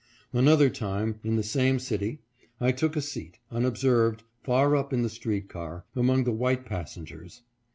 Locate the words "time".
0.71-1.19